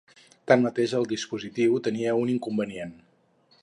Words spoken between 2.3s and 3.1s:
inconvenient.